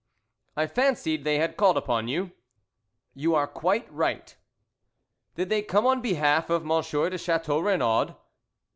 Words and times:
"I 0.57 0.65
fancied 0.65 1.23
they 1.23 1.37
had 1.37 1.57
called 1.57 1.77
upon 1.77 2.07
you." 2.07 2.31
"You 3.13 3.35
are 3.35 3.45
quite 3.45 3.85
right." 3.93 4.35
"Did 5.35 5.49
they 5.49 5.61
come 5.61 5.85
on 5.85 6.01
behalf 6.01 6.49
of 6.49 6.63
M. 6.63 6.81
de 7.09 7.17
Chateau 7.19 7.59
Renaud?" 7.59 8.15